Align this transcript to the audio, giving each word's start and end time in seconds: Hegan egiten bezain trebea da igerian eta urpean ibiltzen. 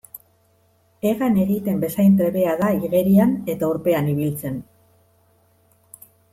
Hegan 1.09 1.35
egiten 1.43 1.83
bezain 1.83 2.15
trebea 2.23 2.57
da 2.63 2.71
igerian 2.87 3.37
eta 3.55 3.71
urpean 3.77 4.11
ibiltzen. 4.17 4.59